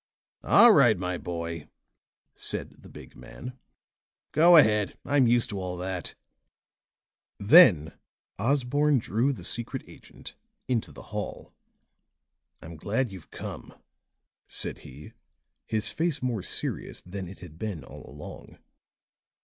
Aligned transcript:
"All 0.43 0.71
right, 0.73 0.97
my 0.97 1.19
boy," 1.19 1.67
said 2.35 2.81
the 2.81 2.89
big 2.89 3.15
man. 3.15 3.59
"Go 4.31 4.57
ahead. 4.57 4.97
I'm 5.05 5.27
used 5.27 5.51
to 5.51 5.59
all 5.59 5.77
that." 5.77 6.15
Then 7.37 7.93
Osborne 8.39 8.97
drew 8.97 9.31
the 9.31 9.43
secret 9.43 9.83
agent 9.85 10.33
into 10.67 10.91
the 10.91 11.03
hall. 11.13 11.53
"I'm 12.63 12.77
glad 12.77 13.11
you've 13.11 13.29
come," 13.29 13.75
said 14.47 14.79
he, 14.79 15.13
his 15.67 15.89
face 15.91 16.19
more 16.23 16.41
serious 16.41 17.03
than 17.03 17.27
it 17.27 17.41
had 17.41 17.59
been 17.59 17.83
all 17.83 18.03
along. 18.09 18.57